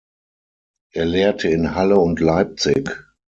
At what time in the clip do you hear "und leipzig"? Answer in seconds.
1.99-2.91